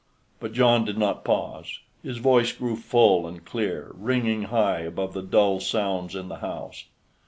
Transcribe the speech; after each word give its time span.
But 0.39 0.53
John 0.53 0.83
did 0.83 0.97
not 0.97 1.23
pause; 1.23 1.77
his 2.01 2.17
voice 2.17 2.51
grew 2.53 2.75
full 2.75 3.27
and 3.27 3.45
clear, 3.45 3.91
ringing 3.93 4.45
high 4.45 4.79
above 4.79 5.13
the 5.13 5.21
dull 5.21 5.59
sounds 5.59 6.15
in 6.15 6.27
the 6.27 6.37
house. 6.37 6.85